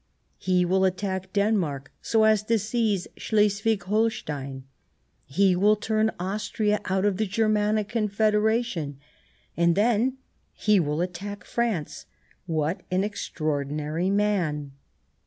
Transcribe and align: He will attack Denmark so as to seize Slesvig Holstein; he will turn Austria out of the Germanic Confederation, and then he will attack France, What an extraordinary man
He 0.39 0.65
will 0.65 0.83
attack 0.83 1.31
Denmark 1.31 1.91
so 2.01 2.23
as 2.23 2.41
to 2.45 2.57
seize 2.57 3.07
Slesvig 3.19 3.83
Holstein; 3.83 4.63
he 5.27 5.55
will 5.55 5.75
turn 5.75 6.09
Austria 6.19 6.81
out 6.85 7.05
of 7.05 7.17
the 7.17 7.27
Germanic 7.27 7.89
Confederation, 7.89 8.97
and 9.55 9.75
then 9.75 10.17
he 10.53 10.79
will 10.79 11.01
attack 11.01 11.43
France, 11.43 12.07
What 12.47 12.81
an 12.89 13.03
extraordinary 13.03 14.09
man 14.09 14.71